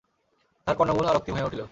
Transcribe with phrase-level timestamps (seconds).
[0.67, 1.61] তাহার কর্ণমূল আরক্তিম হইয়া উঠিল।